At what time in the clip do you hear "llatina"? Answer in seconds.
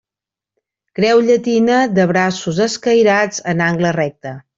1.27-1.75